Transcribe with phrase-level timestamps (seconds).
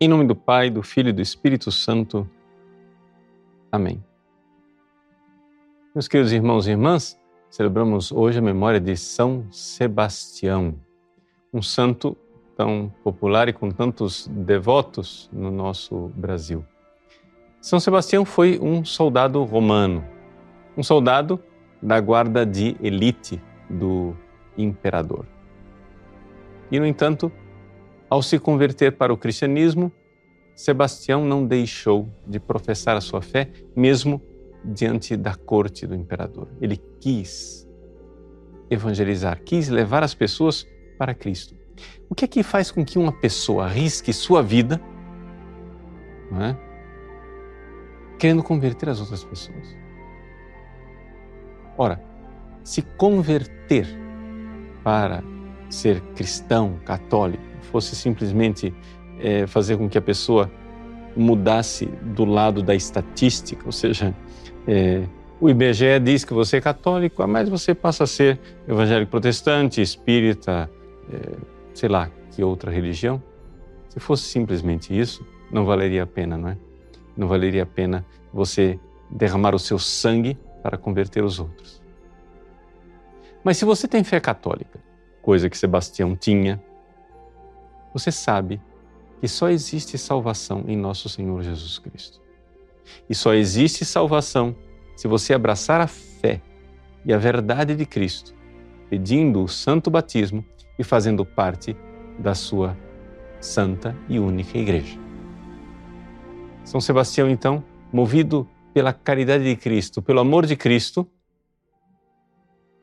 [0.00, 2.30] Em nome do Pai, do Filho e do Espírito Santo.
[3.72, 4.00] Amém.
[5.92, 7.18] Meus queridos irmãos e irmãs,
[7.50, 10.76] celebramos hoje a memória de São Sebastião,
[11.52, 12.16] um santo
[12.56, 16.64] tão popular e com tantos devotos no nosso Brasil.
[17.60, 20.04] São Sebastião foi um soldado romano,
[20.76, 21.42] um soldado
[21.82, 24.14] da guarda de elite do
[24.56, 25.26] imperador.
[26.70, 27.32] E, no entanto,
[28.08, 29.92] ao se converter para o cristianismo,
[30.54, 34.20] Sebastião não deixou de professar a sua fé, mesmo
[34.64, 36.48] diante da corte do imperador.
[36.60, 37.68] Ele quis
[38.68, 40.66] evangelizar, quis levar as pessoas
[40.98, 41.54] para Cristo.
[42.10, 44.80] O que é que faz com que uma pessoa arrisque sua vida,
[46.40, 46.56] é?
[48.18, 49.76] querendo converter as outras pessoas?
[51.76, 52.02] Ora,
[52.64, 53.86] se converter
[54.82, 55.22] para
[55.70, 58.74] ser cristão, católico, fosse simplesmente
[59.20, 60.50] é, fazer com que a pessoa
[61.16, 64.14] mudasse do lado da estatística, ou seja,
[64.66, 65.02] é,
[65.40, 70.70] o IBGE diz que você é católico, mas você passa a ser evangélico protestante, espírita,
[71.12, 71.36] é,
[71.74, 73.22] sei lá, que outra religião.
[73.88, 76.56] Se fosse simplesmente isso, não valeria a pena, não é?
[77.16, 78.78] Não valeria a pena você
[79.10, 81.80] derramar o seu sangue para converter os outros.
[83.42, 84.78] Mas se você tem fé católica,
[85.22, 86.62] coisa que Sebastião tinha,
[87.98, 88.60] você sabe
[89.20, 92.20] que só existe salvação em nosso Senhor Jesus Cristo.
[93.10, 94.54] E só existe salvação
[94.96, 96.40] se você abraçar a fé
[97.04, 98.34] e a verdade de Cristo,
[98.88, 100.44] pedindo o santo batismo
[100.78, 101.76] e fazendo parte
[102.18, 102.76] da sua
[103.40, 104.98] santa e única igreja.
[106.64, 111.08] São Sebastião, então, movido pela caridade de Cristo, pelo amor de Cristo,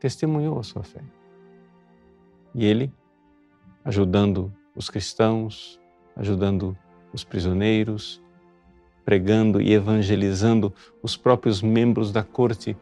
[0.00, 1.00] testemunhou a sua fé.
[2.54, 2.92] E ele,
[3.84, 5.80] ajudando os cristãos,
[6.16, 6.76] ajudando
[7.12, 8.22] os prisioneiros,
[9.04, 10.72] pregando e evangelizando
[11.02, 12.76] os próprios membros da corte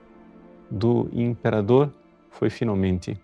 [0.70, 1.92] do imperador,
[2.30, 3.20] foi finalmente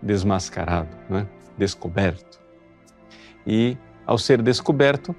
[0.00, 1.26] desmascarado, é?
[1.58, 2.40] descoberto.
[3.46, 5.14] E, ao ser descoberto,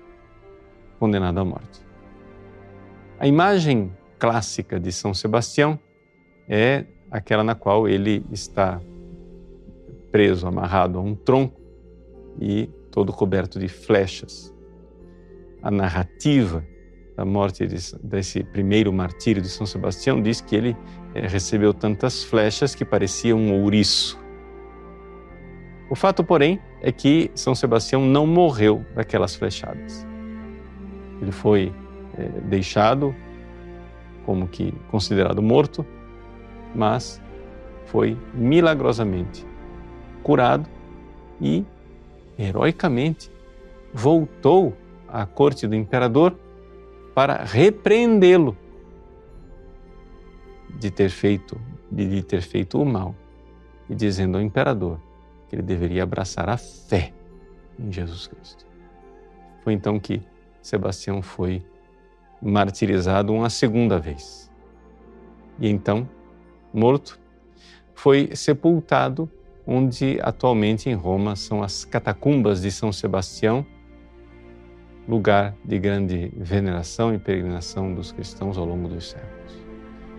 [1.00, 1.82] condenado à morte.
[3.20, 5.80] A imagem clássica de São Sebastião
[6.48, 8.80] é aquela na qual ele está
[10.12, 11.61] preso, amarrado a um tronco
[12.42, 14.54] e todo coberto de flechas.
[15.62, 16.66] A narrativa
[17.16, 17.68] da morte
[18.02, 20.76] desse primeiro martírio de São Sebastião diz que ele
[21.14, 24.20] é, recebeu tantas flechas que parecia um ouriço.
[25.90, 30.08] O fato, porém, é que São Sebastião não morreu daquelas flechadas.
[31.22, 31.72] Ele foi
[32.18, 33.14] é, deixado
[34.26, 35.86] como que considerado morto,
[36.74, 37.22] mas
[37.86, 39.46] foi milagrosamente
[40.24, 40.68] curado
[41.40, 41.66] e
[42.42, 43.32] heroicamente,
[43.94, 44.76] voltou
[45.08, 46.36] à corte do imperador
[47.14, 48.58] para repreendê-lo
[50.80, 51.60] de ter feito
[51.92, 53.14] de ter feito o mal
[53.90, 54.98] e dizendo ao imperador
[55.50, 57.12] que ele deveria abraçar a fé
[57.78, 58.66] em Jesus Cristo.
[59.62, 60.22] Foi então que
[60.62, 61.62] Sebastião foi
[62.42, 64.50] martirizado uma segunda vez.
[65.60, 66.08] E então,
[66.74, 67.20] morto,
[67.94, 69.30] foi sepultado
[69.66, 73.66] onde atualmente em Roma são as catacumbas de São Sebastião,
[75.08, 79.58] lugar de grande veneração e peregrinação dos cristãos ao longo dos séculos.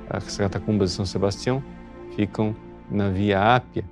[0.09, 1.63] As catacumbas de São Sebastião
[2.15, 2.55] ficam
[2.91, 3.85] na Via Ápia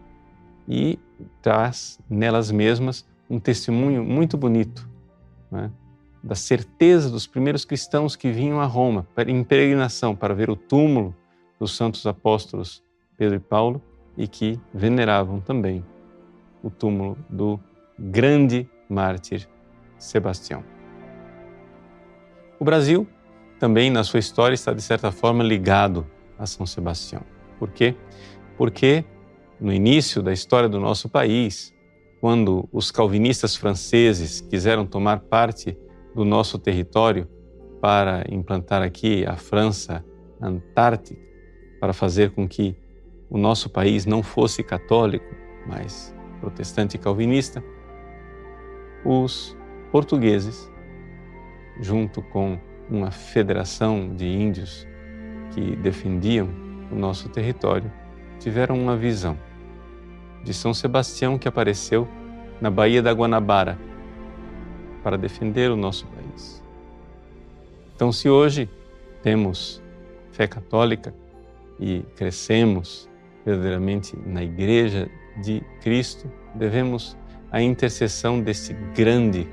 [0.69, 0.99] e
[1.41, 4.89] traz nelas mesmas um testemunho muito bonito
[5.51, 5.71] né,
[6.23, 11.15] da certeza dos primeiros cristãos que vinham a Roma em peregrinação para ver o túmulo
[11.59, 12.83] dos santos apóstolos
[13.17, 13.81] Pedro e Paulo
[14.17, 15.85] e que veneravam também
[16.63, 17.59] o túmulo do
[17.99, 19.49] grande mártir
[19.99, 20.65] Sebastião.
[22.59, 23.07] O Brasil
[23.59, 26.07] também, na sua história, está de certa forma ligado
[26.39, 27.23] a São Sebastião.
[27.59, 27.95] Por quê?
[28.57, 29.05] Porque
[29.61, 31.75] no início da história do nosso país,
[32.21, 35.77] quando os calvinistas franceses quiseram tomar parte
[36.15, 37.29] do nosso território
[37.81, 40.05] para implantar aqui a França
[40.41, 41.21] Antártica,
[41.79, 42.77] para fazer com que
[43.31, 45.33] o nosso país não fosse católico,
[45.67, 47.63] mas protestante e calvinista,
[49.05, 49.57] os
[49.93, 50.71] portugueses,
[51.81, 52.59] junto com
[52.91, 54.87] uma federação de índios
[55.55, 56.49] que defendiam
[56.91, 57.91] o nosso território,
[58.41, 59.39] tiveram uma visão
[60.43, 62.09] de São Sebastião que apareceu
[62.61, 63.79] na Baía da Guanabara
[65.03, 66.63] para defender o nosso país.
[67.95, 68.69] Então, se hoje
[69.23, 69.83] temos
[70.33, 71.15] fé católica
[71.79, 73.10] e crescemos
[73.45, 75.11] verdadeiramente na Igreja
[75.43, 77.17] de Cristo, devemos
[77.51, 79.49] a intercessão desse grande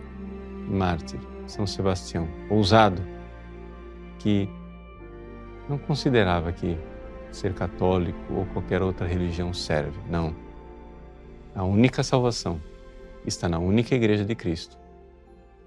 [0.68, 3.02] mártir, São Sebastião, ousado,
[4.20, 4.50] que
[5.70, 6.78] não considerava que
[7.32, 9.98] ser católico ou qualquer outra religião serve.
[10.10, 10.36] Não.
[11.56, 12.62] A única salvação
[13.26, 14.78] está na única Igreja de Cristo,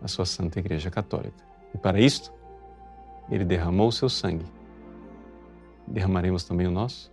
[0.03, 1.45] a sua Santa Igreja Católica.
[1.75, 2.33] E para isto,
[3.31, 4.47] ele derramou o seu sangue.
[5.87, 7.13] Derramaremos também o nosso?